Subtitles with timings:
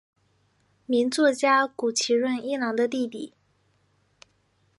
[0.87, 3.35] 名作家谷崎润一郎的弟弟。